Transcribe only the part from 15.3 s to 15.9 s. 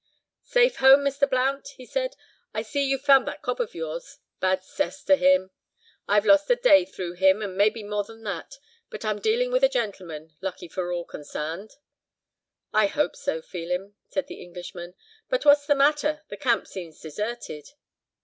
what's the